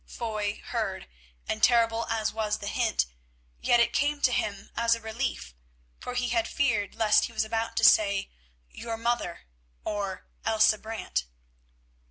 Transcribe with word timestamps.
Foy 0.07 0.55
heard, 0.65 1.07
and 1.47 1.61
terrible 1.61 2.07
as 2.07 2.33
was 2.33 2.57
the 2.57 2.65
hint, 2.65 3.05
yet 3.61 3.79
it 3.79 3.93
came 3.93 4.19
to 4.21 4.31
him 4.31 4.71
as 4.75 4.95
a 4.95 4.99
relief, 4.99 5.53
for 5.99 6.15
he 6.15 6.29
had 6.29 6.47
feared 6.47 6.95
lest 6.95 7.25
he 7.25 7.31
was 7.33 7.45
about 7.45 7.77
to 7.77 7.83
say 7.83 8.31
"your 8.71 8.97
mother" 8.97 9.41
or 9.83 10.25
"Elsa 10.43 10.79
Brant." 10.79 11.25